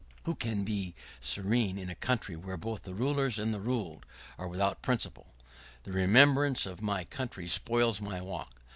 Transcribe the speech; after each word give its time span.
Who 0.23 0.33
can 0.33 0.63
be 0.63 0.95
serene 1.19 1.77
in 1.77 1.91
a 1.91 1.93
country 1.93 2.35
where 2.35 2.57
both 2.57 2.81
the 2.81 2.95
rulers 2.95 3.37
and 3.37 3.53
the 3.53 3.59
ruled 3.59 4.03
are 4.39 4.47
without 4.47 4.81
principle? 4.81 5.27
The 5.83 5.91
remembrance 5.91 6.65
of 6.65 6.81
my 6.81 7.03
country 7.03 7.47
spoils 7.47 8.01
my 8.01 8.19
walk. 8.19 8.59